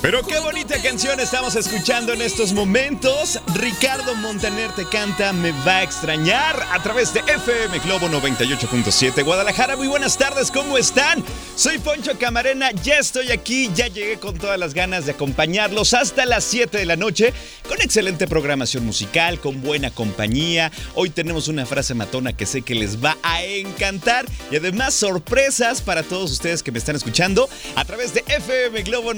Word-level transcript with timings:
Pero 0.00 0.22
qué 0.26 0.38
bonita 0.40 0.82
canción 0.82 1.20
estamos 1.20 1.54
escuchando 1.54 2.12
en 2.12 2.22
estos 2.22 2.52
momentos. 2.52 3.38
Ricardo 3.54 4.14
Montaner 4.16 4.70
te 4.72 4.84
canta 4.84 5.32
Me 5.32 5.52
va 5.64 5.78
a 5.78 5.82
extrañar 5.82 6.60
a 6.72 6.82
través 6.82 7.14
de 7.14 7.20
FM 7.20 7.78
Globo 7.80 8.08
98.7 8.08 9.24
Guadalajara. 9.24 9.76
Muy 9.76 9.86
buenas 9.86 10.18
tardes, 10.18 10.50
¿cómo 10.50 10.76
están? 10.76 11.22
Soy 11.54 11.78
Poncho 11.78 12.18
Camarena, 12.18 12.72
ya 12.72 12.98
estoy 12.98 13.30
aquí, 13.30 13.70
ya 13.74 13.86
llegué 13.86 14.18
con 14.18 14.36
todas 14.36 14.58
las 14.58 14.74
ganas 14.74 15.06
de 15.06 15.12
acompañarlos 15.12 15.94
hasta 15.94 16.26
las 16.26 16.44
7 16.44 16.78
de 16.78 16.86
la 16.86 16.96
noche 16.96 17.32
con 17.68 17.80
excelente 17.80 18.26
programación 18.26 18.84
musical, 18.84 19.38
con 19.38 19.62
buena 19.62 19.90
compañía. 19.90 20.72
Hoy 20.94 21.10
tenemos 21.10 21.48
una 21.48 21.64
frase 21.64 21.94
matona 21.94 22.32
que 22.32 22.46
sé 22.46 22.62
que 22.62 22.74
les 22.74 23.02
va 23.02 23.16
a 23.22 23.44
encantar 23.44 24.26
y 24.50 24.56
además 24.56 24.94
sorpresas 24.94 25.80
para 25.80 26.02
todos 26.02 26.32
ustedes 26.32 26.62
que 26.62 26.72
me 26.72 26.78
están 26.78 26.96
escuchando 26.96 27.48
a 27.76 27.84
través 27.84 28.14
de 28.14 28.24
FM 28.26 28.82
Globo 28.82 29.14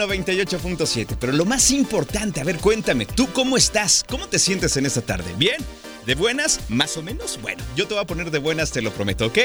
98.7. 0.58 1.16
Pero 1.18 1.32
lo 1.32 1.44
más 1.44 1.70
importante, 1.70 2.40
a 2.40 2.44
ver, 2.44 2.58
cuéntame, 2.58 3.06
¿tú 3.06 3.28
cómo 3.32 3.56
estás? 3.56 4.04
¿Cómo 4.08 4.26
te 4.28 4.38
sientes 4.38 4.76
en 4.76 4.86
esta 4.86 5.02
tarde? 5.02 5.34
¿Bien? 5.36 5.56
¿De 6.06 6.14
buenas? 6.14 6.60
¿Más 6.68 6.96
o 6.96 7.02
menos? 7.02 7.38
Bueno, 7.40 7.64
yo 7.76 7.86
te 7.86 7.94
voy 7.94 8.02
a 8.02 8.06
poner 8.06 8.30
de 8.30 8.38
buenas, 8.38 8.70
te 8.70 8.82
lo 8.82 8.92
prometo, 8.92 9.26
¿ok? 9.26 9.38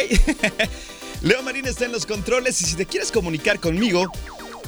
Leo 1.22 1.42
Marín 1.42 1.66
está 1.66 1.86
en 1.86 1.92
los 1.92 2.06
controles 2.06 2.62
y 2.62 2.66
si 2.66 2.76
te 2.76 2.86
quieres 2.86 3.12
comunicar 3.12 3.60
conmigo, 3.60 4.12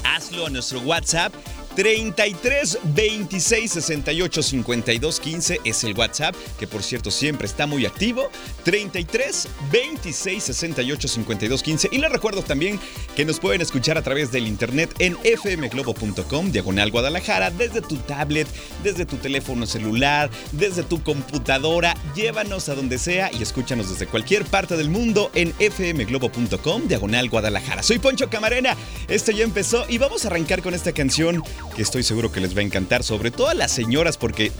hazlo 0.03 0.47
a 0.47 0.49
nuestro 0.49 0.79
WhatsApp 0.81 1.33
33 1.75 2.79
26 2.83 3.71
68 3.71 4.43
52 4.43 5.19
15 5.19 5.59
es 5.63 5.83
el 5.83 5.97
WhatsApp, 5.97 6.35
que 6.59 6.67
por 6.67 6.83
cierto 6.83 7.11
siempre 7.11 7.47
está 7.47 7.65
muy 7.65 7.85
activo. 7.85 8.29
33 8.63 9.47
26 9.71 10.43
68 10.43 11.07
52 11.07 11.63
15. 11.63 11.89
Y 11.91 11.97
les 11.97 12.11
recuerdo 12.11 12.41
también 12.41 12.79
que 13.15 13.25
nos 13.25 13.39
pueden 13.39 13.61
escuchar 13.61 13.97
a 13.97 14.01
través 14.01 14.31
del 14.31 14.47
internet 14.47 14.93
en 14.99 15.17
fmglobo.com, 15.17 16.51
diagonal 16.51 16.91
Guadalajara, 16.91 17.51
desde 17.51 17.81
tu 17.81 17.97
tablet, 17.97 18.47
desde 18.83 19.05
tu 19.05 19.17
teléfono 19.17 19.65
celular, 19.65 20.29
desde 20.51 20.83
tu 20.83 21.01
computadora. 21.03 21.95
Llévanos 22.15 22.69
a 22.69 22.75
donde 22.75 22.97
sea 22.97 23.31
y 23.31 23.41
escúchanos 23.41 23.89
desde 23.89 24.07
cualquier 24.07 24.45
parte 24.45 24.77
del 24.77 24.89
mundo 24.89 25.31
en 25.33 25.53
fmglobo.com, 25.53 26.87
diagonal 26.87 27.29
Guadalajara. 27.29 27.83
Soy 27.83 27.99
Poncho 27.99 28.29
Camarena. 28.29 28.75
Esto 29.07 29.31
ya 29.31 29.43
empezó 29.43 29.85
y 29.87 29.97
vamos 29.97 30.25
a 30.25 30.27
arrancar 30.27 30.61
con 30.61 30.73
esta 30.73 30.91
canción 30.91 31.43
que 31.75 31.81
estoy 31.81 32.03
seguro 32.03 32.31
que 32.31 32.39
les 32.39 32.55
va 32.55 32.61
a 32.61 32.63
encantar, 32.63 33.03
sobre 33.03 33.31
todo 33.31 33.47
a 33.47 33.53
las 33.53 33.71
señoras, 33.71 34.17
porque 34.17 34.51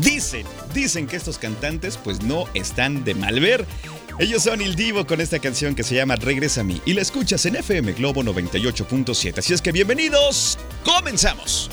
dicen, 0.00 0.46
dicen 0.74 1.06
que 1.06 1.16
estos 1.16 1.38
cantantes 1.38 1.98
pues 2.02 2.22
no 2.22 2.46
están 2.54 3.04
de 3.04 3.14
mal 3.14 3.38
ver. 3.40 3.66
Ellos 4.18 4.44
son 4.44 4.62
Il 4.62 4.76
Divo 4.76 5.06
con 5.06 5.20
esta 5.20 5.38
canción 5.38 5.74
que 5.74 5.82
se 5.82 5.94
llama 5.94 6.16
Regresa 6.16 6.62
a 6.62 6.64
mí 6.64 6.80
y 6.86 6.94
la 6.94 7.02
escuchas 7.02 7.44
en 7.46 7.56
FM 7.56 7.92
Globo 7.92 8.22
98.7. 8.22 9.38
Así 9.38 9.52
es 9.52 9.60
que 9.60 9.72
bienvenidos, 9.72 10.58
comenzamos. 10.84 11.70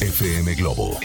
FM 0.00 0.54
Globo 0.54 0.98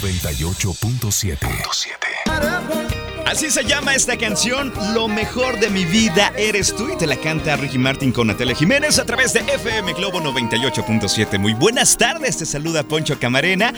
98.7. 0.00 2.85
Así 3.26 3.50
se 3.50 3.64
llama 3.64 3.92
esta 3.96 4.16
canción, 4.16 4.72
Lo 4.94 5.08
mejor 5.08 5.58
de 5.58 5.68
mi 5.68 5.84
vida 5.84 6.32
eres 6.38 6.72
tú, 6.72 6.92
y 6.92 6.96
te 6.96 7.08
la 7.08 7.16
canta 7.16 7.56
Ricky 7.56 7.76
Martin 7.76 8.12
con 8.12 8.28
Natalia 8.28 8.54
Jiménez 8.54 9.00
a 9.00 9.04
través 9.04 9.32
de 9.32 9.40
FM 9.40 9.94
Globo 9.94 10.20
98.7. 10.20 11.36
Muy 11.36 11.52
buenas 11.52 11.96
tardes, 11.98 12.38
te 12.38 12.46
saluda 12.46 12.84
Poncho 12.84 13.18
Camarena. 13.18 13.72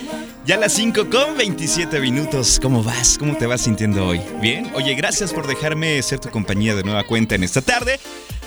Ya 0.44 0.56
a 0.56 0.58
las 0.58 0.74
5 0.74 1.08
con 1.08 1.38
27 1.38 1.98
minutos. 1.98 2.58
¿Cómo 2.60 2.82
vas? 2.82 3.16
¿Cómo 3.16 3.38
te 3.38 3.46
vas 3.46 3.62
sintiendo 3.62 4.06
hoy? 4.06 4.20
¿Bien? 4.42 4.70
Oye, 4.74 4.94
gracias 4.94 5.32
por 5.32 5.46
dejarme 5.46 6.02
ser 6.02 6.18
tu 6.18 6.28
compañía 6.28 6.74
de 6.74 6.82
nueva 6.82 7.04
cuenta 7.04 7.34
en 7.34 7.42
esta 7.42 7.62
tarde. 7.62 7.98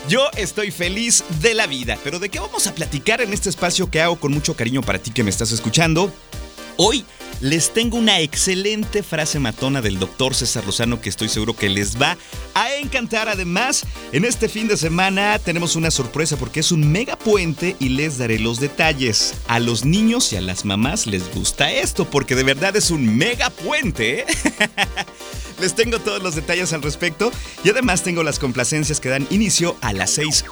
Yo 0.08 0.30
estoy 0.38 0.70
feliz 0.70 1.24
de 1.42 1.56
la 1.56 1.66
vida, 1.66 1.98
pero 2.04 2.20
¿de 2.20 2.30
qué 2.30 2.40
vamos 2.40 2.68
a 2.68 2.76
platicar 2.76 3.22
en 3.22 3.34
este 3.34 3.50
espacio 3.50 3.90
que 3.90 4.02
hago 4.02 4.20
con 4.20 4.32
mucho 4.34 4.56
cariño 4.56 4.84
para 4.84 5.00
ti 5.00 5.10
que 5.10 5.24
me 5.24 5.32
estás 5.32 5.52
escuchando? 5.52 6.14
Hoy 6.78 7.06
les 7.42 7.74
tengo 7.74 7.98
una 7.98 8.20
excelente 8.20 9.02
frase 9.02 9.40
matona 9.40 9.82
del 9.82 9.98
doctor 9.98 10.36
César 10.36 10.66
Lozano 10.66 11.02
que 11.02 11.10
estoy 11.10 11.28
seguro 11.28 11.56
que 11.56 11.70
les 11.70 12.00
va 12.00 12.18
a 12.54 12.76
encantar. 12.76 13.30
Además, 13.30 13.84
en 14.12 14.26
este 14.26 14.48
fin 14.48 14.68
de 14.68 14.78
semana 14.78 15.40
tenemos 15.40 15.76
una 15.76 15.90
sorpresa 15.90 16.38
porque 16.38 16.60
es 16.60 16.72
un 16.72 16.92
mega 16.92 17.18
puente 17.18 17.76
y 17.80 17.90
les 17.90 18.20
daré 18.20 18.38
los 18.38 18.60
detalles. 18.60 19.34
A 19.48 19.60
los 19.60 19.86
niños 19.86 20.32
y 20.34 20.36
a 20.36 20.42
las 20.42 20.66
mamás 20.66 21.08
les 21.08 21.34
gusta 21.34 21.72
esto 21.72 22.06
porque 22.06 22.36
de 22.36 22.44
verdad 22.44 22.76
es 22.76 22.92
un 22.92 23.18
mega 23.18 23.50
puente. 23.50 24.20
¿eh? 24.20 24.26
Les 25.60 25.76
tengo 25.76 26.00
todos 26.00 26.24
los 26.24 26.34
detalles 26.34 26.74
al 26.74 26.82
respecto 26.82 27.32
y 27.64 27.70
además 27.70 28.02
tengo 28.02 28.24
las 28.24 28.40
complacencias 28.40 29.00
que 29.00 29.10
dan 29.10 29.28
inicio 29.30 29.78
a 29.82 29.94
las 29.94 30.10
6 30.12 30.44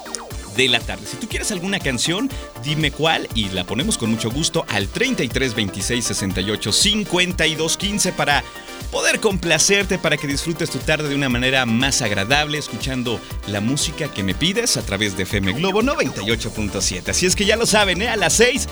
de 0.59 0.67
la 0.67 0.81
tarde. 0.81 1.05
Si 1.09 1.15
tú 1.15 1.29
quieres 1.29 1.51
alguna 1.51 1.79
canción, 1.79 2.29
dime 2.61 2.91
cuál 2.91 3.29
y 3.33 3.47
la 3.49 3.63
ponemos 3.63 3.97
con 3.97 4.11
mucho 4.11 4.29
gusto 4.29 4.65
al 4.67 4.89
33 4.89 5.55
26 5.55 6.03
68 6.03 6.71
52 6.73 7.77
15 7.77 8.11
para 8.11 8.43
poder 8.91 9.21
complacerte, 9.21 9.97
para 9.97 10.17
que 10.17 10.27
disfrutes 10.27 10.69
tu 10.69 10.79
tarde 10.79 11.07
de 11.07 11.15
una 11.15 11.29
manera 11.29 11.65
más 11.65 12.01
agradable, 12.01 12.57
escuchando 12.57 13.21
la 13.47 13.61
música 13.61 14.11
que 14.11 14.21
me 14.21 14.33
pides 14.33 14.75
a 14.75 14.81
través 14.81 15.15
de 15.15 15.23
FM 15.23 15.53
Globo 15.53 15.81
98.7. 15.81 17.07
Así 17.07 17.25
es 17.25 17.37
que 17.37 17.45
ya 17.45 17.55
lo 17.55 17.65
saben, 17.65 18.01
¿eh? 18.01 18.09
a 18.09 18.17
las 18.17 18.33
6 18.33 18.67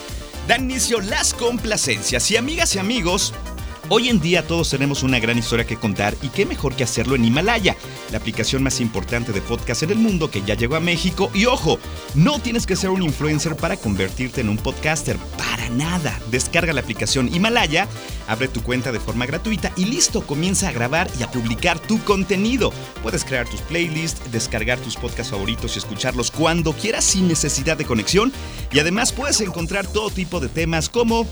dan 0.48 0.70
inicio 0.70 1.00
las 1.00 1.34
complacencias. 1.34 2.30
Y 2.32 2.36
amigas 2.36 2.76
y 2.76 2.80
amigos, 2.80 3.34
Hoy 3.90 4.10
en 4.10 4.20
día 4.20 4.46
todos 4.46 4.70
tenemos 4.70 5.02
una 5.04 5.18
gran 5.18 5.38
historia 5.38 5.66
que 5.66 5.78
contar 5.78 6.14
y 6.22 6.28
qué 6.28 6.46
mejor 6.46 6.76
que 6.76 6.84
hacerlo 6.84 7.16
en 7.16 7.24
Himalaya, 7.24 7.78
la 8.12 8.18
aplicación 8.18 8.62
más 8.62 8.82
importante 8.82 9.32
de 9.32 9.40
podcast 9.40 9.82
en 9.84 9.92
el 9.92 9.98
mundo 9.98 10.30
que 10.30 10.42
ya 10.42 10.56
llegó 10.56 10.76
a 10.76 10.82
México. 10.82 11.32
Y 11.34 11.46
ojo, 11.46 11.80
no 12.14 12.40
tienes 12.40 12.66
que 12.66 12.76
ser 12.76 12.90
un 12.90 13.02
influencer 13.02 13.56
para 13.56 13.78
convertirte 13.78 14.42
en 14.42 14.50
un 14.50 14.58
podcaster, 14.58 15.16
para 15.38 15.70
nada. 15.70 16.20
Descarga 16.30 16.74
la 16.74 16.82
aplicación 16.82 17.34
Himalaya, 17.34 17.88
abre 18.28 18.50
tu 18.50 18.62
cuenta 18.62 18.92
de 18.92 19.00
forma 19.00 19.26
gratuita 19.26 19.72
y 19.78 19.86
listo, 19.86 20.20
comienza 20.28 20.68
a 20.68 20.74
grabar 20.74 21.10
y 21.18 21.24
a 21.24 21.32
publicar 21.32 21.80
tu 21.80 22.04
contenido. 22.04 22.74
Puedes 23.02 23.24
crear 23.24 23.48
tus 23.48 23.62
playlists, 23.62 24.34
descargar 24.34 24.80
tus 24.80 24.98
podcasts 24.98 25.32
favoritos 25.32 25.76
y 25.76 25.80
escucharlos 25.80 26.30
cuando 26.30 26.74
quieras 26.74 27.06
sin 27.06 27.30
necesidad 27.30 27.78
de 27.78 27.86
conexión. 27.86 28.34
Y 28.74 28.80
además 28.80 29.14
puedes 29.14 29.40
encontrar 29.40 29.88
todo 29.88 30.10
tipo 30.10 30.42
de 30.42 30.50
temas 30.50 30.90
como 30.90 31.26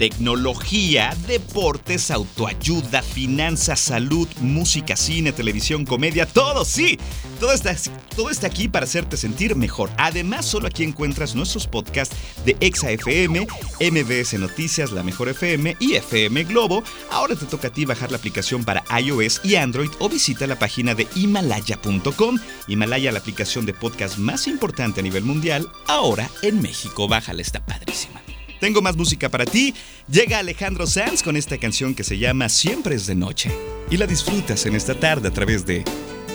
tecnología, 0.00 1.14
deportes, 1.26 2.10
autoayuda, 2.10 3.02
finanzas, 3.02 3.80
salud, 3.80 4.26
música, 4.40 4.96
cine, 4.96 5.30
televisión, 5.30 5.84
comedia, 5.84 6.24
todo, 6.24 6.64
sí. 6.64 6.98
Todo 7.38 7.52
está, 7.52 7.76
todo 8.16 8.30
está 8.30 8.46
aquí 8.46 8.66
para 8.66 8.84
hacerte 8.84 9.18
sentir 9.18 9.56
mejor. 9.56 9.90
Además, 9.98 10.46
solo 10.46 10.68
aquí 10.68 10.84
encuentras 10.84 11.34
nuestros 11.34 11.66
podcasts 11.66 12.16
de 12.46 12.56
ExaFM, 12.60 13.46
MBS 13.78 14.38
Noticias, 14.38 14.90
La 14.90 15.02
Mejor 15.02 15.28
FM 15.28 15.76
y 15.80 15.96
FM 15.96 16.44
Globo. 16.44 16.82
Ahora 17.10 17.36
te 17.36 17.44
toca 17.44 17.68
a 17.68 17.70
ti 17.70 17.84
bajar 17.84 18.10
la 18.10 18.16
aplicación 18.16 18.64
para 18.64 18.82
iOS 18.98 19.42
y 19.44 19.56
Android 19.56 19.90
o 19.98 20.08
visita 20.08 20.46
la 20.46 20.58
página 20.58 20.94
de 20.94 21.08
Himalaya.com. 21.14 22.38
Himalaya, 22.68 23.12
la 23.12 23.18
aplicación 23.18 23.66
de 23.66 23.74
podcast 23.74 24.16
más 24.16 24.46
importante 24.46 25.00
a 25.00 25.02
nivel 25.02 25.24
mundial, 25.24 25.70
ahora 25.86 26.30
en 26.40 26.62
México. 26.62 27.06
Bájala, 27.06 27.42
está 27.42 27.62
padrísima. 27.66 28.22
Tengo 28.60 28.82
más 28.82 28.96
música 28.96 29.28
para 29.28 29.46
ti. 29.46 29.74
Llega 30.08 30.38
Alejandro 30.38 30.86
Sanz 30.86 31.22
con 31.22 31.36
esta 31.36 31.58
canción 31.58 31.94
que 31.94 32.04
se 32.04 32.18
llama 32.18 32.48
Siempre 32.48 32.94
es 32.94 33.06
de 33.06 33.14
noche. 33.14 33.50
Y 33.90 33.96
la 33.96 34.06
disfrutas 34.06 34.66
en 34.66 34.76
esta 34.76 34.94
tarde 34.94 35.28
a 35.28 35.32
través 35.32 35.66
de 35.66 35.84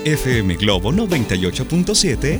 FM 0.04 0.56
Globo 0.56 0.92
98.7, 0.92 2.39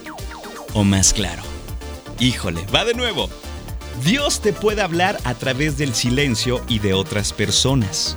o 0.74 0.84
más 0.84 1.14
claro? 1.14 1.44
Híjole, 2.20 2.66
va 2.74 2.84
de 2.86 2.94
nuevo. 2.94 3.30
Dios 4.04 4.42
te 4.42 4.54
puede 4.54 4.82
hablar 4.82 5.20
a 5.24 5.36
través 5.36 5.78
del 5.78 5.94
silencio 5.94 6.64
y 6.68 6.80
de 6.80 6.94
otras 6.94 7.32
personas. 7.34 8.16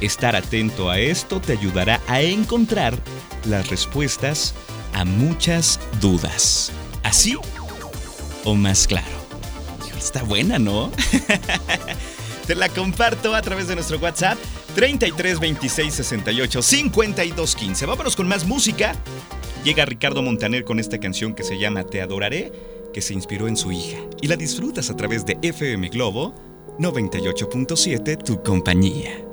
Estar 0.00 0.36
atento 0.36 0.90
a 0.90 1.00
esto 1.00 1.40
te 1.40 1.52
ayudará 1.52 2.00
a 2.06 2.20
encontrar 2.20 2.96
las 3.46 3.68
respuestas 3.68 4.54
a 4.92 5.04
muchas 5.04 5.80
dudas. 6.00 6.70
¿Así 7.02 7.36
o 8.44 8.54
más 8.54 8.86
claro? 8.86 9.06
Está 9.98 10.22
buena, 10.22 10.60
¿no? 10.60 10.92
te 12.46 12.54
la 12.54 12.68
comparto 12.68 13.34
a 13.34 13.42
través 13.42 13.66
de 13.66 13.74
nuestro 13.74 13.98
WhatsApp 13.98 14.38
33 14.76 15.40
26 15.40 15.92
68 15.92 16.62
52 16.62 17.56
15. 17.56 17.86
Vámonos 17.86 18.14
con 18.14 18.28
más 18.28 18.46
música. 18.46 18.94
Llega 19.64 19.84
Ricardo 19.84 20.22
Montaner 20.22 20.64
con 20.64 20.78
esta 20.78 20.98
canción 20.98 21.34
que 21.34 21.42
se 21.42 21.58
llama 21.58 21.82
Te 21.82 22.00
adoraré, 22.00 22.52
que 22.92 23.02
se 23.02 23.14
inspiró 23.14 23.48
en 23.48 23.56
su 23.56 23.72
hija. 23.72 23.98
Y 24.22 24.28
la 24.28 24.36
disfrutas 24.36 24.90
a 24.90 24.96
través 24.96 25.26
de 25.26 25.38
FM 25.42 25.88
Globo 25.88 26.34
98.7, 26.78 28.22
tu 28.22 28.40
compañía. 28.44 29.27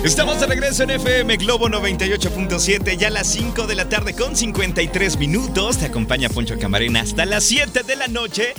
Estamos 0.03 0.39
de 0.39 0.47
regreso 0.47 0.83
en 0.83 0.91
FM 0.91 1.37
Globo 1.37 1.67
98.7, 1.67 2.97
ya 2.97 3.07
a 3.07 3.11
las 3.11 3.27
5 3.27 3.67
de 3.67 3.75
la 3.75 3.89
tarde 3.89 4.13
con 4.13 4.35
53 4.35 5.17
minutos. 5.17 5.79
Te 5.79 5.87
acompaña 5.87 6.29
Poncho 6.29 6.57
Camarena 6.57 7.01
hasta 7.01 7.25
las 7.25 7.43
7 7.43 7.83
de 7.83 7.95
la 7.95 8.07
noche. 8.07 8.53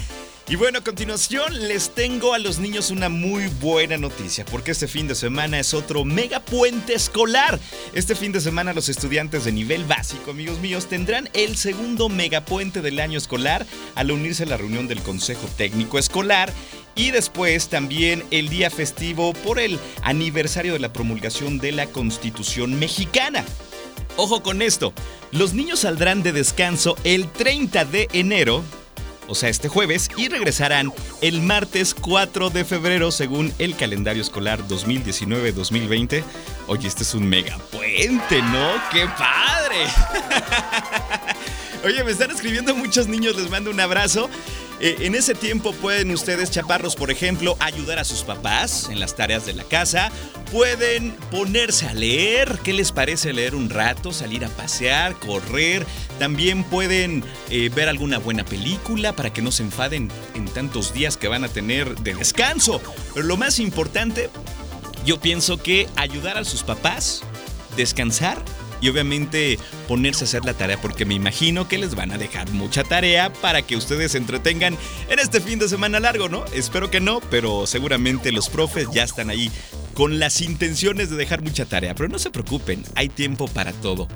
Y 0.51 0.57
bueno, 0.57 0.79
a 0.79 0.83
continuación 0.83 1.69
les 1.69 1.91
tengo 1.91 2.33
a 2.33 2.39
los 2.39 2.59
niños 2.59 2.91
una 2.91 3.11
muy 3.11 3.49
buena 3.61 3.99
noticia, 3.99 4.47
porque 4.47 4.71
este 4.71 4.89
fin 4.89 5.07
de 5.07 5.15
semana 5.15 5.61
es 5.61 5.75
otro 5.75 6.07
mega 6.07 6.41
puente 6.41 6.95
escolar. 6.95 7.61
Este 7.93 8.15
fin 8.15 8.33
de 8.33 8.41
semana 8.41 8.73
los 8.73 8.89
estudiantes 8.89 9.45
de 9.45 9.53
nivel 9.53 9.85
básico, 9.85 10.31
amigos 10.31 10.59
míos, 10.61 10.89
tendrán 10.89 11.29
el 11.35 11.59
segundo 11.59 12.09
megapuente 12.09 12.81
del 12.81 12.99
año 12.99 13.19
escolar 13.19 13.67
al 13.95 14.11
unirse 14.11 14.45
a 14.45 14.47
la 14.47 14.57
reunión 14.57 14.89
del 14.89 15.03
Consejo 15.03 15.47
Técnico 15.59 15.99
Escolar 15.99 16.51
y 16.95 17.11
después 17.11 17.69
también 17.69 18.25
el 18.31 18.49
día 18.49 18.71
festivo 18.71 19.35
por 19.35 19.59
el 19.59 19.79
aniversario 20.01 20.73
de 20.73 20.79
la 20.79 20.95
promulgación 20.95 21.59
de 21.59 21.73
la 21.73 21.89
Constitución 21.89 22.79
mexicana. 22.79 23.45
Ojo 24.17 24.43
con 24.43 24.63
esto, 24.63 24.95
los 25.31 25.53
niños 25.53 25.81
saldrán 25.81 26.23
de 26.23 26.33
descanso 26.33 26.97
el 27.05 27.31
30 27.31 27.85
de 27.85 28.09
enero 28.15 28.65
o 29.29 29.35
sea, 29.35 29.49
este 29.49 29.69
jueves, 29.69 30.11
y 30.17 30.29
regresarán 30.29 30.93
el 31.21 31.43
martes 31.43 31.95
4 31.95 32.51
de 32.51 32.65
febrero 32.65 33.13
según 33.13 33.53
el 33.59 33.77
calendario 33.77 34.23
escolar 34.23 34.67
2019-2020. 34.67 36.25
Oye, 36.67 36.89
este 36.89 37.03
es 37.03 37.15
un 37.15 37.29
mega 37.29 37.59
puente, 37.71 38.43
¿no? 38.43 38.73
¡Qué 38.91 39.07
padre! 39.07 39.85
Oye, 41.85 42.03
me 42.03 42.11
están 42.11 42.31
escribiendo 42.31 42.75
muchos 42.75 43.07
niños, 43.07 43.37
les 43.37 43.51
mando 43.51 43.71
un 43.71 43.81
abrazo. 43.81 44.29
Eh, 44.81 44.97
en 45.01 45.15
ese 45.17 45.35
tiempo 45.35 45.73
pueden 45.73 46.11
ustedes, 46.13 46.51
chaparros, 46.51 46.95
por 46.95 47.11
ejemplo, 47.11 47.57
ayudar 47.59 47.99
a 47.99 48.05
sus 48.05 48.23
papás 48.23 48.89
en 48.91 49.01
las 49.01 49.17
tareas 49.17 49.45
de 49.45 49.55
la 49.55 49.65
casa. 49.65 50.13
Pueden 50.53 51.13
ponerse 51.31 51.87
a 51.87 51.95
leer. 51.95 52.59
¿Qué 52.63 52.73
les 52.73 52.93
parece 52.93 53.33
leer 53.33 53.55
un 53.55 53.71
rato? 53.71 54.13
Salir 54.13 54.45
a 54.45 54.49
pasear, 54.49 55.15
correr. 55.19 55.85
También 56.19 56.63
pueden 56.63 57.25
eh, 57.51 57.71
ver 57.75 57.89
alguna 57.89 58.19
buena 58.19 58.45
película 58.45 59.15
para 59.15 59.33
que 59.33 59.43
no 59.43 59.51
se 59.51 59.65
enfaden 59.65 60.11
en 60.35 60.45
tantos 60.47 60.93
días 60.93 61.17
que 61.17 61.29
van 61.29 61.45
a 61.45 61.49
tener 61.49 61.97
de 61.97 62.15
descanso. 62.15 62.81
Pero 63.15 63.27
lo 63.27 63.37
más 63.37 63.59
importante, 63.59 64.31
yo 65.05 65.21
pienso 65.21 65.61
que 65.61 65.89
ayudar 65.97 66.39
a 66.39 66.45
sus 66.45 66.63
papás, 66.63 67.23
descansar 67.77 68.43
y 68.81 68.89
obviamente 68.89 69.59
ponerse 69.87 70.25
a 70.25 70.27
hacer 70.27 70.45
la 70.45 70.55
tarea 70.55 70.81
porque 70.81 71.05
me 71.05 71.15
imagino 71.15 71.69
que 71.69 71.79
les 71.79 71.95
van 71.95 72.11
a 72.11 72.19
dejar 72.19 72.51
mucha 72.51 72.85
tarea 72.85 73.33
para 73.33 73.63
que 73.63 73.77
ustedes 73.77 74.13
se 74.13 74.19
entretengan 74.19 74.77
en 75.09 75.19
este 75.19 75.41
fin 75.41 75.59
de 75.59 75.69
semana 75.69 76.01
largo, 76.01 76.29
¿no? 76.29 76.45
Espero 76.47 76.91
que 76.91 77.01
no, 77.01 77.21
pero 77.31 77.67
seguramente 77.67 78.33
los 78.33 78.49
profes 78.49 78.89
ya 78.93 79.05
están 79.05 79.31
ahí 79.31 79.51
con 79.95 80.19
las 80.19 80.41
intenciones 80.41 81.11
de 81.11 81.17
dejar 81.17 81.43
mucha 81.43 81.65
tarea, 81.65 81.95
pero 81.95 82.09
no 82.09 82.19
se 82.19 82.31
preocupen, 82.31 82.85
hay 82.95 83.09
tiempo 83.09 83.49
para 83.49 83.73
todo. 83.73 84.09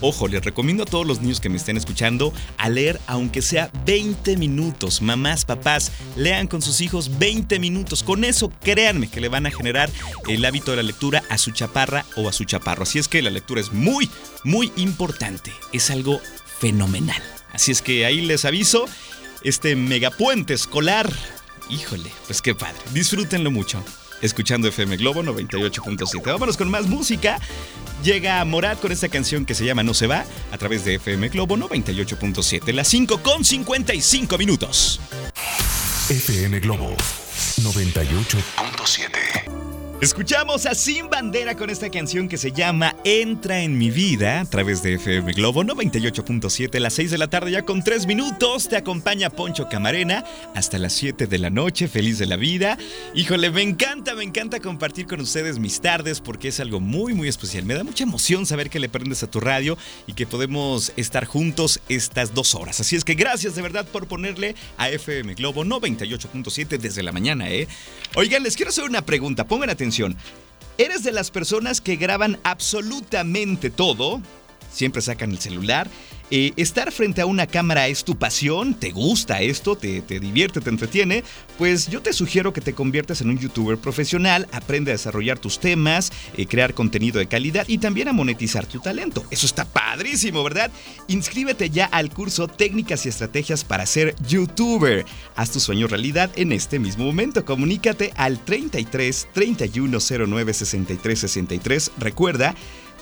Ojo, 0.00 0.28
les 0.28 0.44
recomiendo 0.44 0.84
a 0.84 0.86
todos 0.86 1.06
los 1.06 1.20
niños 1.20 1.40
que 1.40 1.48
me 1.48 1.56
estén 1.56 1.76
escuchando 1.76 2.32
a 2.56 2.68
leer 2.68 3.00
aunque 3.06 3.42
sea 3.42 3.70
20 3.84 4.36
minutos. 4.36 5.02
Mamás, 5.02 5.44
papás, 5.44 5.90
lean 6.14 6.46
con 6.46 6.62
sus 6.62 6.80
hijos 6.80 7.18
20 7.18 7.58
minutos. 7.58 8.04
Con 8.04 8.24
eso, 8.24 8.52
créanme 8.62 9.10
que 9.10 9.20
le 9.20 9.28
van 9.28 9.46
a 9.46 9.50
generar 9.50 9.90
el 10.28 10.44
hábito 10.44 10.70
de 10.70 10.76
la 10.76 10.82
lectura 10.84 11.24
a 11.28 11.38
su 11.38 11.50
chaparra 11.50 12.04
o 12.16 12.28
a 12.28 12.32
su 12.32 12.44
chaparro. 12.44 12.84
Así 12.84 12.98
es 12.98 13.08
que 13.08 13.22
la 13.22 13.30
lectura 13.30 13.60
es 13.60 13.72
muy, 13.72 14.08
muy 14.44 14.72
importante. 14.76 15.52
Es 15.72 15.90
algo 15.90 16.20
fenomenal. 16.60 17.22
Así 17.52 17.72
es 17.72 17.82
que 17.82 18.06
ahí 18.06 18.20
les 18.20 18.44
aviso, 18.44 18.84
este 19.42 19.74
megapuente 19.74 20.54
escolar, 20.54 21.12
híjole, 21.70 22.10
pues 22.26 22.40
qué 22.40 22.54
padre. 22.54 22.78
Disfrútenlo 22.92 23.50
mucho 23.50 23.82
escuchando 24.22 24.68
FM 24.68 24.96
Globo 24.96 25.22
98.7. 25.22 26.24
Vámonos 26.24 26.56
con 26.56 26.70
más 26.70 26.86
música. 26.86 27.38
Llega 28.02 28.44
Morat 28.44 28.80
con 28.80 28.92
esta 28.92 29.08
canción 29.08 29.44
que 29.44 29.54
se 29.54 29.64
llama 29.64 29.82
No 29.82 29.94
se 29.94 30.06
va 30.06 30.24
a 30.52 30.58
través 30.58 30.84
de 30.84 30.94
FM 30.94 31.28
Globo 31.28 31.56
98.7. 31.56 32.72
Las 32.72 32.88
5 32.88 33.22
con 33.22 33.44
55 33.44 34.38
minutos. 34.38 35.00
FM 36.08 36.60
Globo 36.60 36.96
98.7. 37.60 39.57
Escuchamos 40.00 40.64
a 40.66 40.76
Sin 40.76 41.10
Bandera 41.10 41.56
con 41.56 41.70
esta 41.70 41.90
canción 41.90 42.28
que 42.28 42.36
se 42.36 42.52
llama 42.52 42.94
Entra 43.02 43.62
en 43.62 43.76
mi 43.76 43.90
vida 43.90 44.38
a 44.38 44.44
través 44.44 44.80
de 44.80 44.94
FM 44.94 45.32
Globo 45.32 45.64
98.7, 45.64 46.78
las 46.78 46.94
6 46.94 47.10
de 47.10 47.18
la 47.18 47.26
tarde 47.26 47.50
ya 47.50 47.64
con 47.64 47.82
3 47.82 48.06
minutos. 48.06 48.68
Te 48.68 48.76
acompaña 48.76 49.28
Poncho 49.28 49.68
Camarena 49.68 50.22
hasta 50.54 50.78
las 50.78 50.92
7 50.92 51.26
de 51.26 51.38
la 51.38 51.50
noche, 51.50 51.88
feliz 51.88 52.20
de 52.20 52.26
la 52.26 52.36
vida. 52.36 52.78
Híjole, 53.12 53.50
me 53.50 53.62
encanta, 53.62 54.14
me 54.14 54.22
encanta 54.22 54.60
compartir 54.60 55.08
con 55.08 55.20
ustedes 55.20 55.58
mis 55.58 55.80
tardes 55.80 56.20
porque 56.20 56.46
es 56.46 56.60
algo 56.60 56.78
muy, 56.78 57.12
muy 57.12 57.26
especial. 57.26 57.64
Me 57.64 57.74
da 57.74 57.82
mucha 57.82 58.04
emoción 58.04 58.46
saber 58.46 58.70
que 58.70 58.78
le 58.78 58.88
prendes 58.88 59.24
a 59.24 59.30
tu 59.30 59.40
radio 59.40 59.76
y 60.06 60.12
que 60.12 60.28
podemos 60.28 60.92
estar 60.96 61.24
juntos 61.24 61.80
estas 61.88 62.34
dos 62.34 62.54
horas. 62.54 62.78
Así 62.78 62.94
es 62.94 63.04
que 63.04 63.14
gracias 63.14 63.56
de 63.56 63.62
verdad 63.62 63.84
por 63.84 64.06
ponerle 64.06 64.54
a 64.76 64.90
FM 64.90 65.34
Globo 65.34 65.64
98.7 65.64 66.78
desde 66.78 67.02
la 67.02 67.10
mañana, 67.10 67.50
¿eh? 67.50 67.66
Oigan, 68.14 68.44
les 68.44 68.54
quiero 68.54 68.70
hacer 68.70 68.84
una 68.84 69.02
pregunta, 69.02 69.44
pongan 69.44 69.70
atención. 69.70 69.87
¿Eres 70.78 71.02
de 71.02 71.12
las 71.12 71.30
personas 71.30 71.80
que 71.80 71.96
graban 71.96 72.38
absolutamente 72.44 73.70
todo? 73.70 74.20
Siempre 74.70 75.02
sacan 75.02 75.30
el 75.30 75.38
celular. 75.38 75.88
Eh, 76.30 76.52
estar 76.56 76.92
frente 76.92 77.22
a 77.22 77.26
una 77.26 77.46
cámara 77.46 77.88
es 77.88 78.04
tu 78.04 78.16
pasión, 78.16 78.74
te 78.74 78.90
gusta 78.90 79.40
esto, 79.40 79.76
te, 79.76 80.02
te, 80.02 80.20
divierte, 80.20 80.60
te 80.60 80.68
entretiene, 80.68 81.24
pues 81.56 81.88
yo 81.88 82.02
te 82.02 82.12
sugiero 82.12 82.52
que 82.52 82.60
te 82.60 82.74
conviertas 82.74 83.22
en 83.22 83.30
un 83.30 83.38
youtuber 83.38 83.78
profesional, 83.78 84.46
aprende 84.52 84.90
a 84.90 84.94
desarrollar 84.94 85.38
tus 85.38 85.58
temas, 85.58 86.12
eh, 86.36 86.44
crear 86.44 86.74
contenido 86.74 87.18
de 87.18 87.28
calidad 87.28 87.64
y 87.66 87.78
también 87.78 88.08
a 88.08 88.12
monetizar 88.12 88.66
tu 88.66 88.78
talento. 88.78 89.24
Eso 89.30 89.46
está 89.46 89.64
padrísimo, 89.64 90.44
¿verdad? 90.44 90.70
Inscríbete 91.06 91.70
ya 91.70 91.86
al 91.86 92.10
curso 92.10 92.46
Técnicas 92.46 93.06
y 93.06 93.08
Estrategias 93.08 93.64
para 93.64 93.86
ser 93.86 94.14
youtuber. 94.28 95.06
Haz 95.34 95.50
tu 95.50 95.60
sueño 95.60 95.86
realidad 95.86 96.30
en 96.36 96.52
este 96.52 96.78
mismo 96.78 97.04
momento. 97.04 97.46
Comunícate 97.46 98.12
al 98.16 98.44
33 98.44 99.28
3109 99.32 100.52
63 100.52 101.18
63. 101.18 101.90
Recuerda, 101.98 102.54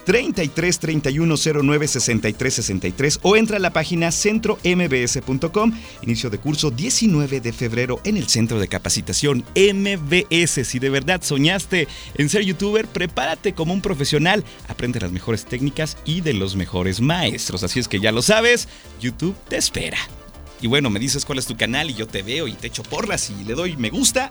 33 0.07 0.79
31 0.79 1.35
09 1.63 1.89
63 1.89 2.55
63 2.55 3.21
o 3.23 3.37
entra 3.37 3.59
a 3.59 3.61
la 3.61 3.73
página 3.73 4.11
centrombs.com. 4.13 5.73
Inicio 6.03 6.31
de 6.31 6.39
curso 6.39 6.71
19 6.71 7.41
de 7.41 7.53
febrero 7.53 8.01
en 8.05 8.17
el 8.17 8.29
Centro 8.29 8.59
de 8.59 8.69
Capacitación 8.69 9.45
MBS. 9.55 10.67
Si 10.67 10.79
de 10.79 10.91
verdad 10.91 11.21
soñaste 11.23 11.89
en 12.15 12.29
ser 12.29 12.45
youtuber, 12.45 12.87
prepárate 12.87 13.53
como 13.53 13.75
un 13.75 13.83
profesional. 13.83 14.45
Aprende 14.69 15.01
las 15.01 15.13
mejores 15.13 15.45
técnicas 15.45 15.99
y 16.05 16.21
de 16.21 16.33
los 16.33 16.57
mejores 16.57 17.01
maestros. 17.01 17.65
Así 17.65 17.81
es 17.81 17.89
que 17.89 18.01
ya 18.01 18.13
lo 18.13 18.23
sabes, 18.23 18.69
YouTube 19.01 19.37
te 19.49 19.57
espera. 19.57 19.99
Y 20.61 20.69
bueno, 20.69 20.89
me 20.89 20.99
dices 20.99 21.25
cuál 21.25 21.39
es 21.39 21.47
tu 21.47 21.57
canal 21.57 21.91
y 21.91 21.95
yo 21.95 22.07
te 22.07 22.23
veo 22.23 22.49
y 22.49 22.55
te 22.55 22.69
echo 22.69 22.83
porras 22.83 23.31
y 23.31 23.45
le 23.45 23.55
doy 23.55 23.77
me 23.77 23.91
gusta 23.91 24.31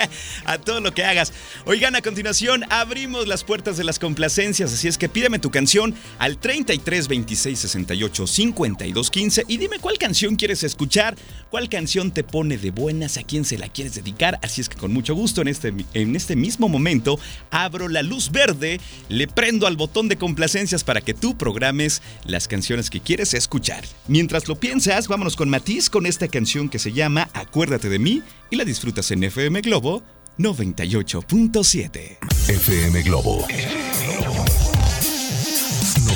a 0.44 0.58
todo 0.58 0.80
lo 0.80 0.94
que 0.94 1.04
hagas. 1.04 1.32
Oigan, 1.66 1.94
a 1.96 2.02
continuación 2.02 2.64
abrimos 2.70 3.26
las 3.28 3.44
puertas 3.44 3.76
de 3.76 3.84
las 3.84 3.98
complacencias, 3.98 4.72
así 4.72 4.88
es 4.88 4.96
que 4.96 5.08
pídeme 5.08 5.38
tu 5.38 5.50
canción 5.50 5.94
al 6.18 6.38
33 6.38 7.08
26 7.08 7.58
68 7.58 8.26
52 8.26 9.10
15 9.10 9.44
y 9.48 9.56
dime 9.58 9.78
cuál 9.78 9.98
canción 9.98 10.36
quieres 10.36 10.62
escuchar, 10.62 11.14
cuál 11.50 11.68
canción 11.68 12.10
te 12.10 12.24
pone 12.24 12.56
de 12.56 12.70
buenas, 12.70 13.18
a 13.18 13.22
quién 13.22 13.44
se 13.44 13.58
la 13.58 13.68
quieres 13.68 13.94
dedicar. 13.94 14.38
Así 14.42 14.62
es 14.62 14.68
que 14.70 14.76
con 14.76 14.92
mucho 14.92 15.14
gusto 15.14 15.42
en 15.42 15.48
este, 15.48 15.74
en 15.92 16.16
este 16.16 16.36
mismo 16.36 16.68
momento 16.68 17.18
abro 17.50 17.88
la 17.88 18.02
luz 18.02 18.32
verde, 18.32 18.80
le 19.08 19.28
prendo 19.28 19.66
al 19.66 19.76
botón 19.76 20.08
de 20.08 20.16
complacencias 20.16 20.84
para 20.84 21.02
que 21.02 21.14
tú 21.14 21.36
programes 21.36 22.00
las 22.24 22.48
canciones 22.48 22.88
que 22.88 23.00
quieres 23.00 23.34
escuchar. 23.34 23.84
Mientras 24.08 24.48
lo 24.48 24.56
piensas, 24.56 25.06
vámonos 25.06 25.36
con 25.36 25.50
Matías 25.50 25.75
con 25.90 26.06
esta 26.06 26.28
canción 26.28 26.70
que 26.70 26.78
se 26.78 26.92
llama 26.92 27.28
Acuérdate 27.34 27.90
de 27.90 27.98
mí 27.98 28.22
y 28.50 28.56
la 28.56 28.64
disfrutas 28.64 29.10
en 29.10 29.24
FM 29.24 29.60
Globo 29.60 30.02
98.7. 30.38 32.16
FM 32.48 33.02
Globo 33.02 33.46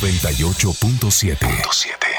98.7. 0.00 2.09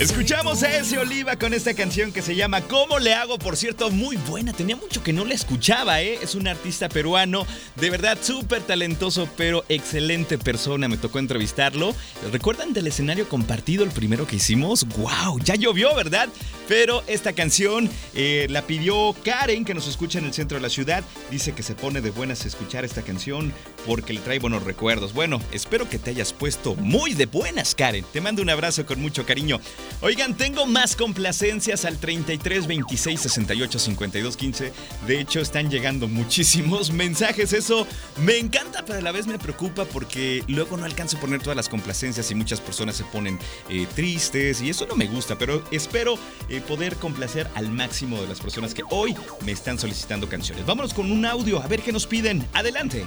Escuchamos 0.00 0.64
a 0.64 0.76
ese 0.76 0.98
Oliva 0.98 1.36
con 1.36 1.54
esta 1.54 1.72
canción 1.72 2.10
que 2.10 2.20
se 2.20 2.34
llama 2.34 2.62
¿Cómo 2.62 2.98
le 2.98 3.14
hago? 3.14 3.38
Por 3.38 3.56
cierto, 3.56 3.92
muy 3.92 4.16
buena. 4.16 4.52
Tenía 4.52 4.74
mucho 4.74 5.04
que 5.04 5.12
no 5.12 5.24
la 5.24 5.34
escuchaba, 5.34 6.02
¿eh? 6.02 6.18
Es 6.20 6.34
un 6.34 6.48
artista 6.48 6.88
peruano, 6.88 7.46
de 7.76 7.90
verdad 7.90 8.18
súper 8.20 8.62
talentoso, 8.62 9.28
pero 9.36 9.64
excelente 9.68 10.36
persona. 10.36 10.88
Me 10.88 10.96
tocó 10.96 11.20
entrevistarlo. 11.20 11.94
¿Recuerdan 12.32 12.72
del 12.72 12.88
escenario 12.88 13.28
compartido, 13.28 13.84
el 13.84 13.90
primero 13.90 14.26
que 14.26 14.36
hicimos? 14.36 14.84
¡Wow! 14.96 15.38
Ya 15.44 15.54
llovió, 15.54 15.94
¿verdad? 15.94 16.28
Pero 16.66 17.04
esta 17.06 17.32
canción 17.32 17.88
eh, 18.14 18.48
la 18.50 18.62
pidió 18.62 19.14
Karen, 19.24 19.64
que 19.64 19.74
nos 19.74 19.86
escucha 19.86 20.18
en 20.18 20.24
el 20.24 20.34
centro 20.34 20.56
de 20.56 20.62
la 20.62 20.70
ciudad. 20.70 21.04
Dice 21.30 21.52
que 21.52 21.62
se 21.62 21.76
pone 21.76 22.00
de 22.00 22.10
buenas 22.10 22.44
escuchar 22.46 22.84
esta 22.84 23.02
canción 23.02 23.52
porque 23.86 24.12
le 24.12 24.20
trae 24.20 24.40
buenos 24.40 24.64
recuerdos. 24.64 25.12
Bueno, 25.12 25.40
espero 25.52 25.88
que 25.88 26.00
te 26.00 26.10
hayas 26.10 26.32
puesto 26.32 26.74
muy 26.74 27.14
de 27.14 27.26
buenas, 27.26 27.76
Karen. 27.76 28.04
Te 28.12 28.20
mando 28.20 28.42
un 28.42 28.50
abrazo 28.50 28.84
con 28.86 29.00
mucho 29.00 29.24
cariño. 29.24 29.60
Oigan, 30.00 30.36
tengo 30.36 30.66
más 30.66 30.96
complacencias 30.96 31.84
al 31.84 31.98
33 31.98 32.66
26 32.66 33.20
68 33.20 33.78
52 33.78 34.36
15. 34.36 34.72
De 35.06 35.20
hecho, 35.20 35.40
están 35.40 35.70
llegando 35.70 36.08
muchísimos 36.08 36.90
mensajes. 36.92 37.52
Eso 37.52 37.86
me 38.18 38.38
encanta, 38.38 38.84
pero 38.84 38.98
a 38.98 39.02
la 39.02 39.12
vez 39.12 39.26
me 39.26 39.38
preocupa 39.38 39.84
porque 39.84 40.44
luego 40.48 40.76
no 40.76 40.84
alcanzo 40.84 41.16
a 41.16 41.20
poner 41.20 41.40
todas 41.40 41.56
las 41.56 41.68
complacencias 41.68 42.30
y 42.30 42.34
muchas 42.34 42.60
personas 42.60 42.96
se 42.96 43.04
ponen 43.04 43.38
eh, 43.68 43.86
tristes 43.94 44.60
y 44.60 44.70
eso 44.70 44.86
no 44.86 44.94
me 44.94 45.06
gusta. 45.06 45.38
Pero 45.38 45.64
espero 45.70 46.18
eh, 46.48 46.60
poder 46.60 46.96
complacer 46.96 47.48
al 47.54 47.70
máximo 47.70 48.20
de 48.20 48.28
las 48.28 48.40
personas 48.40 48.74
que 48.74 48.82
hoy 48.90 49.16
me 49.44 49.52
están 49.52 49.78
solicitando 49.78 50.28
canciones. 50.28 50.66
Vámonos 50.66 50.94
con 50.94 51.10
un 51.10 51.24
audio 51.24 51.62
a 51.62 51.66
ver 51.66 51.80
qué 51.82 51.92
nos 51.92 52.06
piden. 52.06 52.46
Adelante. 52.52 53.04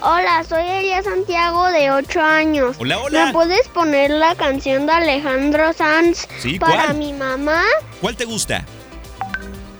Hola, 0.00 0.44
soy 0.48 0.62
Elia 0.64 1.02
Santiago 1.02 1.66
de 1.72 1.90
8 1.90 2.20
años. 2.20 2.76
Hola, 2.78 2.98
hola. 3.00 3.26
¿Me 3.26 3.32
puedes 3.32 3.66
poner 3.68 4.10
la 4.10 4.34
canción 4.36 4.86
de 4.86 4.92
Alejandro 4.92 5.72
Sanz 5.72 6.28
Sí, 6.38 6.58
para 6.58 6.84
¿cuál? 6.86 6.98
mi 6.98 7.12
mamá? 7.12 7.62
¿Cuál 8.00 8.16
te 8.16 8.24
gusta? 8.24 8.64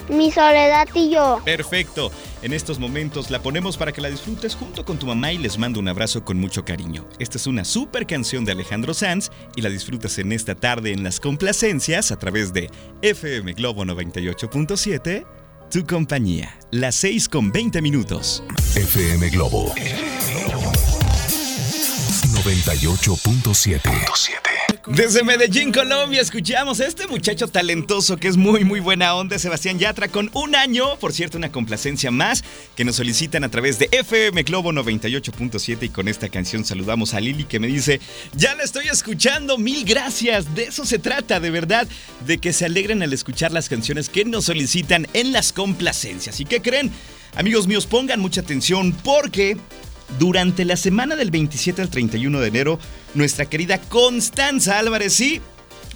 Mi 0.09 0.33
soledad 0.33 0.89
y 0.95 1.11
yo. 1.11 1.41
Perfecto. 1.45 2.11
En 2.43 2.53
estos 2.53 2.79
momentos 2.79 3.31
la 3.31 3.41
ponemos 3.43 3.77
para 3.77 3.93
que 3.93 4.01
la 4.01 4.09
disfrutes 4.11 4.55
junto 4.57 4.85
con 4.85 4.99
tu 4.99 5.07
mamá 5.07 5.33
y 5.33 5.39
les 5.39 5.59
mando 5.59 5.79
un 5.81 5.89
abrazo 5.89 6.25
con 6.25 6.39
mucho 6.39 6.65
cariño. 6.65 7.07
Esta 7.19 7.37
es 7.37 7.47
una 7.47 7.65
super 7.65 8.07
canción 8.07 8.45
de 8.45 8.53
Alejandro 8.53 8.95
Sanz 8.95 9.31
y 9.55 9.63
la 9.63 9.69
disfrutas 9.69 10.19
en 10.19 10.33
esta 10.33 10.55
tarde 10.55 10.93
en 10.93 11.05
las 11.05 11.21
complacencias 11.21 12.11
a 12.11 12.17
través 12.19 12.53
de 12.53 12.71
FM 13.03 13.53
Globo 13.55 13.85
98.7, 13.85 15.27
tu 15.71 15.85
compañía, 15.87 16.57
las 16.71 16.95
6 16.97 17.29
con 17.29 17.53
20 17.53 17.83
minutos. 17.83 18.43
FM 18.77 19.29
Globo 19.31 19.75
98.7. 22.49 23.81
Desde 24.87 25.23
Medellín, 25.23 25.71
Colombia, 25.71 26.23
escuchamos 26.23 26.81
a 26.81 26.87
este 26.87 27.07
muchacho 27.07 27.47
talentoso 27.47 28.17
que 28.17 28.27
es 28.27 28.39
muy, 28.39 28.65
muy 28.65 28.81
buena 28.81 29.15
onda, 29.15 29.39
Sebastián 29.39 29.79
Yatra, 29.79 30.09
con 30.09 30.31
un 30.33 30.55
año, 30.55 30.99
por 30.99 31.13
cierto, 31.13 31.37
una 31.37 31.53
complacencia 31.53 32.11
más 32.11 32.43
que 32.75 32.87
nos 32.87 32.97
solicitan 32.97 33.45
a 33.45 33.51
través 33.51 33.79
de 33.79 33.91
FM 33.93 34.45
Globo 34.45 34.73
98.7 34.73 35.83
y 35.83 35.89
con 35.91 36.09
esta 36.09 36.31
canción 36.31 36.65
saludamos 36.65 37.13
a 37.13 37.21
Lili 37.21 37.45
que 37.45 37.61
me 37.61 37.67
dice, 37.67 38.01
ya 38.33 38.55
la 38.55 38.63
estoy 38.63 38.89
escuchando, 38.89 39.59
mil 39.59 39.85
gracias, 39.85 40.55
de 40.55 40.63
eso 40.65 40.87
se 40.87 40.99
trata, 40.99 41.41
de 41.41 41.51
verdad, 41.51 41.87
de 42.27 42.39
que 42.39 42.55
se 42.55 42.65
alegren 42.65 43.03
al 43.03 43.13
escuchar 43.13 43.53
las 43.53 43.69
canciones 43.69 44.09
que 44.09 44.25
nos 44.25 44.47
solicitan 44.47 45.07
en 45.13 45.33
las 45.33 45.53
complacencias. 45.53 46.41
¿Y 46.41 46.47
qué 46.47 46.63
creen? 46.63 46.91
Amigos 47.37 47.67
míos, 47.67 47.87
pongan 47.87 48.21
mucha 48.21 48.41
atención 48.41 48.93
porque 49.05 49.59
durante 50.19 50.65
la 50.65 50.77
semana 50.77 51.17
del 51.17 51.31
27 51.31 51.83
al 51.83 51.91
31 51.91 52.41
de 52.41 52.49
enero, 52.49 52.79
nuestra 53.15 53.47
querida 53.47 53.79
Constanza 53.79 54.79
Álvarez, 54.79 55.13
sí, 55.13 55.41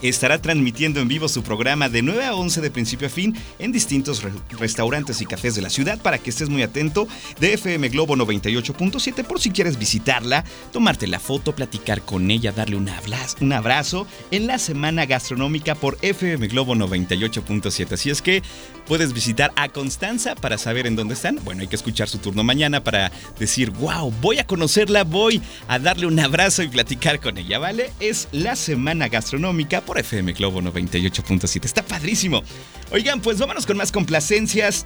estará 0.08 0.40
transmitiendo 0.40 1.00
en 1.00 1.08
vivo 1.08 1.28
su 1.28 1.42
programa 1.42 1.88
de 1.88 2.02
9 2.02 2.24
a 2.24 2.34
11 2.34 2.60
de 2.60 2.70
principio 2.70 3.06
a 3.06 3.10
fin 3.10 3.36
en 3.58 3.72
distintos 3.72 4.22
re- 4.22 4.32
restaurantes 4.58 5.20
y 5.20 5.26
cafés 5.26 5.54
de 5.54 5.62
la 5.62 5.70
ciudad 5.70 6.00
para 6.00 6.18
que 6.18 6.30
estés 6.30 6.48
muy 6.48 6.62
atento 6.62 7.06
de 7.40 7.54
FM 7.54 7.88
Globo 7.88 8.16
98.7 8.16 9.24
por 9.24 9.40
si 9.40 9.50
quieres 9.50 9.78
visitarla, 9.78 10.44
tomarte 10.72 11.06
la 11.06 11.20
foto, 11.20 11.54
platicar 11.54 12.02
con 12.02 12.30
ella, 12.30 12.52
darle 12.52 12.76
un 12.76 12.88
abrazo, 12.88 13.36
un 13.40 13.52
abrazo 13.52 14.06
en 14.30 14.46
la 14.46 14.58
semana 14.58 15.06
gastronómica 15.06 15.74
por 15.74 15.98
FM 16.02 16.46
Globo 16.48 16.74
98.7. 16.74 17.92
Así 17.92 18.10
es 18.10 18.22
que 18.22 18.42
puedes 18.86 19.12
visitar 19.12 19.52
a 19.56 19.68
Constanza 19.68 20.34
para 20.34 20.58
saber 20.58 20.86
en 20.86 20.96
dónde 20.96 21.14
están. 21.14 21.38
Bueno, 21.44 21.62
hay 21.62 21.68
que 21.68 21.76
escuchar 21.76 22.08
su 22.08 22.18
turno 22.18 22.42
mañana 22.44 22.82
para 22.82 23.12
decir, 23.38 23.70
wow, 23.70 24.12
voy 24.20 24.38
a 24.38 24.46
conocerla, 24.46 25.04
voy 25.04 25.40
a 25.68 25.78
darle 25.78 26.06
un 26.06 26.18
abrazo 26.18 26.62
y 26.62 26.68
platicar 26.68 27.20
con 27.20 27.38
ella, 27.38 27.58
¿vale? 27.58 27.90
Es 28.00 28.28
la 28.32 28.56
semana 28.56 29.08
gastronómica 29.08 29.80
por 29.80 29.91
FM 29.98 30.32
Globo 30.32 30.60
98.7. 30.60 31.64
Está 31.64 31.82
padrísimo. 31.84 32.42
Oigan, 32.90 33.20
pues 33.20 33.38
vámonos 33.38 33.66
con 33.66 33.76
más 33.76 33.92
complacencias. 33.92 34.84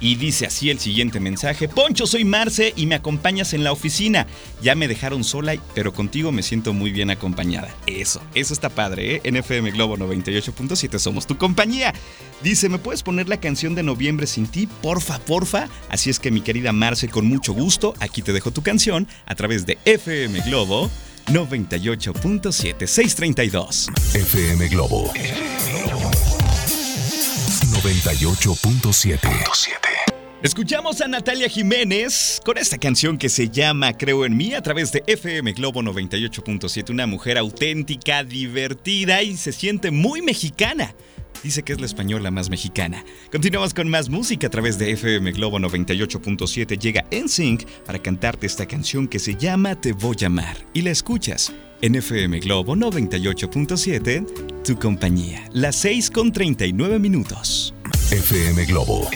Y 0.00 0.14
dice 0.14 0.46
así 0.46 0.70
el 0.70 0.78
siguiente 0.78 1.20
mensaje. 1.20 1.68
Poncho, 1.68 2.06
soy 2.06 2.24
Marce 2.24 2.72
y 2.74 2.86
me 2.86 2.94
acompañas 2.94 3.52
en 3.52 3.62
la 3.62 3.70
oficina. 3.70 4.26
Ya 4.62 4.74
me 4.74 4.88
dejaron 4.88 5.24
sola, 5.24 5.54
pero 5.74 5.92
contigo 5.92 6.32
me 6.32 6.42
siento 6.42 6.72
muy 6.72 6.90
bien 6.90 7.10
acompañada. 7.10 7.74
Eso, 7.86 8.22
eso 8.34 8.54
está 8.54 8.70
padre, 8.70 9.16
¿eh? 9.16 9.20
En 9.24 9.36
FM 9.36 9.70
Globo 9.72 9.98
98.7 9.98 10.98
somos 10.98 11.26
tu 11.26 11.36
compañía. 11.36 11.92
Dice, 12.42 12.70
¿me 12.70 12.78
puedes 12.78 13.02
poner 13.02 13.28
la 13.28 13.40
canción 13.40 13.74
de 13.74 13.82
Noviembre 13.82 14.26
sin 14.26 14.46
ti? 14.46 14.66
Porfa, 14.80 15.18
porfa. 15.18 15.68
Así 15.90 16.08
es 16.08 16.18
que 16.18 16.30
mi 16.30 16.40
querida 16.40 16.72
Marce, 16.72 17.08
con 17.08 17.26
mucho 17.26 17.52
gusto, 17.52 17.92
aquí 18.00 18.22
te 18.22 18.32
dejo 18.32 18.50
tu 18.50 18.62
canción 18.62 19.06
a 19.26 19.34
través 19.34 19.66
de 19.66 19.76
FM 19.84 20.40
Globo 20.46 20.90
98.7 21.26 22.86
632. 22.86 23.88
FM 24.14 24.68
Globo 24.68 25.12
98.7. 27.82 29.18
Escuchamos 30.42 31.00
a 31.00 31.08
Natalia 31.08 31.48
Jiménez 31.48 32.40
con 32.44 32.56
esta 32.58 32.78
canción 32.78 33.18
que 33.18 33.28
se 33.28 33.48
llama 33.50 33.92
Creo 33.96 34.24
en 34.24 34.36
mí 34.36 34.54
a 34.54 34.62
través 34.62 34.90
de 34.92 35.02
FM 35.06 35.52
Globo 35.52 35.82
98.7, 35.82 36.90
una 36.90 37.06
mujer 37.06 37.36
auténtica, 37.36 38.24
divertida 38.24 39.22
y 39.22 39.36
se 39.36 39.52
siente 39.52 39.90
muy 39.90 40.22
mexicana. 40.22 40.94
Dice 41.42 41.62
que 41.62 41.72
es 41.72 41.80
la 41.80 41.86
española 41.86 42.30
más 42.30 42.50
mexicana. 42.50 43.04
Continuamos 43.32 43.74
con 43.74 43.88
más 43.88 44.08
música 44.08 44.48
a 44.48 44.50
través 44.50 44.78
de 44.78 44.92
FM 44.92 45.32
Globo 45.32 45.58
98.7. 45.58 46.78
Llega 46.78 47.04
NSYNC 47.10 47.64
para 47.86 47.98
cantarte 47.98 48.46
esta 48.46 48.66
canción 48.66 49.08
que 49.08 49.18
se 49.18 49.34
llama 49.34 49.80
Te 49.80 49.92
voy 49.92 50.16
a 50.22 50.26
amar 50.26 50.56
y 50.74 50.82
la 50.82 50.90
escuchas 50.90 51.52
En 51.82 51.94
FM 51.94 52.40
Globo 52.40 52.76
98.7, 52.76 54.62
tu 54.64 54.78
compañía. 54.78 55.48
Las 55.52 55.76
6 55.76 56.10
con 56.10 56.32
39 56.32 56.98
minutos. 56.98 57.74
FM 58.10 58.66
Globo 58.66 59.08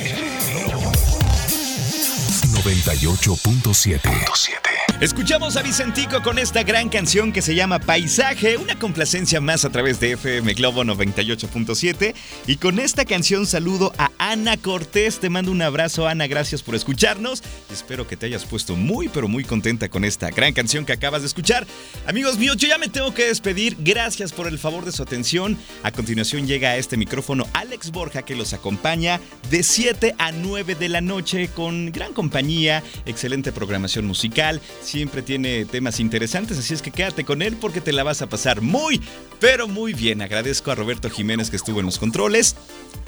98.7. 2.63 4.74
Escuchamos 5.05 5.59
a 5.59 5.63
Vicentico 5.63 6.23
con 6.23 6.39
esta 6.39 6.63
gran 6.63 6.89
canción 6.89 7.31
que 7.31 7.43
se 7.43 7.55
llama 7.55 7.79
Paisaje, 7.79 8.57
una 8.57 8.79
complacencia 8.79 9.39
más 9.39 9.67
a 9.67 9.71
través 9.71 10.01
de 10.01 10.13
FM 10.13 10.55
Globo 10.55 10.83
98.7. 10.83 12.15
Y 12.47 12.57
con 12.57 12.79
esta 12.79 13.05
canción 13.05 13.47
saludo 13.47 13.93
a 13.99 14.13
Ana 14.17 14.57
Cortés. 14.57 15.21
Te 15.21 15.29
mando 15.29 15.53
un 15.53 15.61
abrazo, 15.61 16.09
Ana. 16.09 16.27
Gracias 16.27 16.63
por 16.63 16.75
escucharnos. 16.75 17.43
Espero 17.71 18.07
que 18.07 18.17
te 18.17 18.25
hayas 18.25 18.47
puesto 18.47 18.77
muy, 18.77 19.11
pero 19.11 19.29
muy 19.29 19.45
contenta 19.45 19.91
con 19.91 20.07
esta 20.07 20.31
gran 20.31 20.55
canción 20.55 20.87
que 20.87 20.95
acabas 20.95 21.21
de 21.21 21.29
escuchar. 21.29 21.67
Amigos 22.07 22.39
míos, 22.39 22.57
yo 22.57 22.67
ya 22.67 22.79
me 22.79 22.89
tengo 22.89 23.13
que 23.13 23.27
despedir. 23.27 23.77
Gracias 23.81 24.33
por 24.33 24.49
el 24.49 24.59
favor 24.59 24.87
de 24.87 24.93
su 24.93 25.03
atención. 25.03 25.59
A 25.83 25.93
continuación 25.93 26.47
llega 26.47 26.71
a 26.71 26.77
este 26.79 26.97
micrófono 26.97 27.47
Alex 27.53 27.91
Borja 27.91 28.23
que 28.23 28.37
los 28.37 28.55
acompaña 28.55 29.21
de 29.51 29.65
7 29.65 30.15
a 30.17 30.33
9 30.33 30.77
de 30.77 30.89
la 30.89 31.03
noche 31.03 31.51
con 31.55 31.93
gran 31.93 32.15
compañía, 32.15 32.83
excelente 33.05 33.53
programación 33.53 34.07
musical 34.07 34.63
siempre 34.95 35.23
tiene 35.23 35.65
temas 35.65 35.99
interesantes, 35.99 36.57
así 36.57 36.73
es 36.73 36.81
que 36.81 36.93
quédate 36.93 37.25
con 37.25 37.43
él 37.43 37.57
porque 37.61 37.81
te 37.81 37.93
la 37.93 38.05
vas 38.05 38.23
a 38.23 38.29
pasar 38.29 38.61
muy, 38.61 39.03
pero 39.41 39.67
muy 39.67 39.93
bien. 39.93 40.23
Agradezco 40.23 40.71
a 40.71 40.77
Roberto 40.77 41.11
Jiménez 41.11 41.51
que 41.51 41.57
estuvo 41.57 41.81
en 41.81 41.87
los 41.87 41.99
controles. 41.99 42.55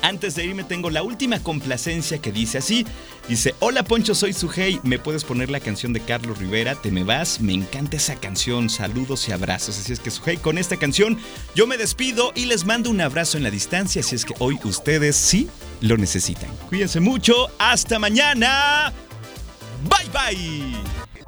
Antes 0.02 0.34
de 0.34 0.46
irme 0.46 0.64
tengo 0.64 0.90
la 0.90 1.04
última 1.04 1.40
complacencia 1.40 2.18
que 2.18 2.32
dice 2.32 2.58
así. 2.58 2.84
Dice, 3.28 3.54
hola 3.60 3.84
Poncho, 3.84 4.16
soy 4.16 4.32
Sujei, 4.32 4.80
¿me 4.82 4.98
puedes 4.98 5.22
poner 5.22 5.48
la 5.48 5.60
canción 5.60 5.92
de 5.92 6.00
Carlos 6.00 6.38
Rivera? 6.38 6.74
¿Te 6.74 6.90
me 6.90 7.04
vas? 7.04 7.40
Me 7.40 7.54
encanta 7.54 7.98
esa 7.98 8.16
canción, 8.16 8.68
saludos 8.68 9.28
y 9.28 9.32
abrazos. 9.32 9.78
Así 9.78 9.92
es 9.92 10.00
que 10.00 10.10
Sujei, 10.10 10.38
con 10.38 10.58
esta 10.58 10.76
canción 10.78 11.16
yo 11.54 11.68
me 11.68 11.78
despido 11.78 12.32
y 12.34 12.46
les 12.46 12.64
mando 12.64 12.90
un 12.90 13.00
abrazo 13.00 13.36
en 13.36 13.44
la 13.44 13.50
distancia, 13.52 14.00
así 14.00 14.16
es 14.16 14.24
que 14.24 14.34
hoy 14.40 14.58
ustedes 14.64 15.14
sí 15.14 15.48
lo 15.80 15.96
necesitan. 15.96 16.50
Cuídense 16.68 16.98
mucho, 16.98 17.46
hasta 17.60 18.00
mañana. 18.00 18.92
Bye 19.88 20.10
bye. 20.12 20.95